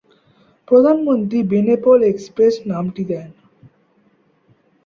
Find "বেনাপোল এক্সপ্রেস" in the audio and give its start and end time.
1.51-2.55